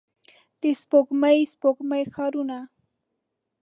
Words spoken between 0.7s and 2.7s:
سپوږمۍ، سپوږمۍ ښارونو